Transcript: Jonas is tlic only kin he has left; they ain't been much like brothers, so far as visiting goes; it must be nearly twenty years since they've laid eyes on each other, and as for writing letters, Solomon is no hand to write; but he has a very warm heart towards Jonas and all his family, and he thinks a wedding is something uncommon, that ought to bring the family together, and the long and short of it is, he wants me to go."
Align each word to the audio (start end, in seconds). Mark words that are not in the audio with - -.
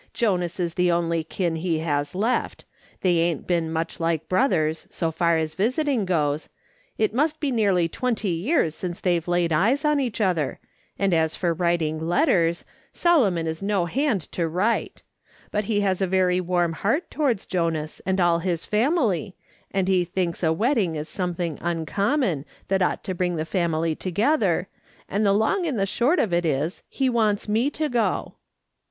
Jonas 0.15 0.59
is 0.59 0.73
tlic 0.73 0.91
only 0.91 1.23
kin 1.23 1.57
he 1.57 1.77
has 1.77 2.15
left; 2.15 2.65
they 3.01 3.17
ain't 3.17 3.45
been 3.45 3.71
much 3.71 3.99
like 3.99 4.27
brothers, 4.27 4.87
so 4.89 5.11
far 5.11 5.37
as 5.37 5.53
visiting 5.53 6.05
goes; 6.05 6.49
it 6.97 7.13
must 7.13 7.39
be 7.39 7.51
nearly 7.51 7.87
twenty 7.87 8.31
years 8.31 8.73
since 8.73 8.99
they've 8.99 9.27
laid 9.27 9.53
eyes 9.53 9.85
on 9.85 9.99
each 9.99 10.19
other, 10.19 10.59
and 10.97 11.13
as 11.13 11.35
for 11.35 11.53
writing 11.53 11.99
letters, 11.99 12.65
Solomon 12.91 13.45
is 13.45 13.61
no 13.61 13.85
hand 13.85 14.21
to 14.31 14.47
write; 14.47 15.03
but 15.51 15.65
he 15.65 15.81
has 15.81 16.01
a 16.01 16.07
very 16.07 16.41
warm 16.41 16.73
heart 16.73 17.11
towards 17.11 17.45
Jonas 17.45 18.01
and 18.03 18.19
all 18.19 18.39
his 18.39 18.65
family, 18.65 19.35
and 19.69 19.87
he 19.87 20.03
thinks 20.03 20.41
a 20.41 20.51
wedding 20.51 20.95
is 20.95 21.09
something 21.09 21.59
uncommon, 21.61 22.43
that 22.69 22.81
ought 22.81 23.03
to 23.03 23.13
bring 23.13 23.35
the 23.35 23.45
family 23.45 23.93
together, 23.93 24.67
and 25.07 25.23
the 25.23 25.31
long 25.31 25.67
and 25.67 25.87
short 25.87 26.17
of 26.17 26.33
it 26.33 26.43
is, 26.43 26.81
he 26.89 27.07
wants 27.07 27.47
me 27.47 27.69
to 27.69 27.87
go." 27.87 28.33